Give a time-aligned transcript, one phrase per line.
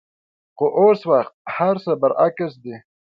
[0.57, 2.75] خو اوس وخت هرڅه برعکس دي.